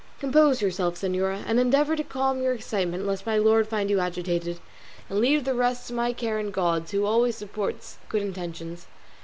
Compose 0.19 0.63
yourself, 0.63 0.95
señora, 0.95 1.43
and 1.45 1.59
endeavour 1.59 1.95
to 1.95 2.03
calm 2.03 2.41
your 2.41 2.55
excitement 2.55 3.05
lest 3.05 3.27
my 3.27 3.37
lord 3.37 3.67
find 3.67 3.87
you 3.87 3.99
agitated; 3.99 4.59
and 5.11 5.19
leave 5.19 5.43
the 5.43 5.53
rest 5.53 5.87
to 5.89 5.93
my 5.93 6.11
care 6.11 6.39
and 6.39 6.51
God's, 6.51 6.89
who 6.89 7.05
always 7.05 7.35
supports 7.35 7.99
good 8.09 8.23
intentions." 8.23 8.87